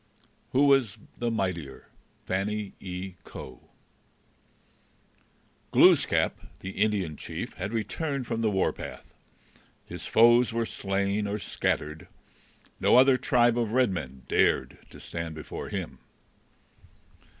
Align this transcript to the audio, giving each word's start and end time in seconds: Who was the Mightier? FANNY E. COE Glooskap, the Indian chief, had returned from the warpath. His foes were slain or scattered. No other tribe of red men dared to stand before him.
Who 0.51 0.65
was 0.65 0.97
the 1.19 1.29
Mightier? 1.29 1.89
FANNY 2.25 2.73
E. 2.79 3.13
COE 3.23 3.59
Glooskap, 5.71 6.39
the 6.61 6.71
Indian 6.71 7.15
chief, 7.15 7.53
had 7.53 7.71
returned 7.71 8.25
from 8.25 8.41
the 8.41 8.49
warpath. 8.49 9.13
His 9.85 10.07
foes 10.07 10.51
were 10.51 10.65
slain 10.65 11.27
or 11.27 11.37
scattered. 11.37 12.07
No 12.79 12.95
other 12.95 13.15
tribe 13.19 13.59
of 13.59 13.73
red 13.73 13.91
men 13.91 14.23
dared 14.27 14.79
to 14.89 14.99
stand 14.99 15.35
before 15.35 15.69
him. 15.69 15.99